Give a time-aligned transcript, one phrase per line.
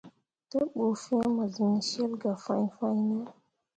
[0.49, 3.17] Te ɓu fĩĩ mo siŋ cil gah fãi fãine.